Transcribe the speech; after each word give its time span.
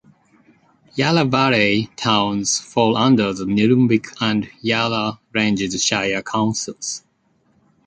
Yarra 0.95 1.23
Valley 1.25 1.87
towns 1.95 2.57
fall 2.59 2.97
under 2.97 3.33
the 3.33 3.45
Nillumbik 3.45 4.07
and 4.19 4.49
Yarra 4.59 5.19
Ranges 5.31 5.79
Shire 5.85 6.23
Councils. 6.23 7.03